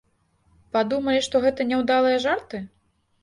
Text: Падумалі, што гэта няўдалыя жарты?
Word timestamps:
Падумалі, 0.77 1.19
што 1.27 1.35
гэта 1.45 1.67
няўдалыя 1.73 2.17
жарты? 2.25 2.63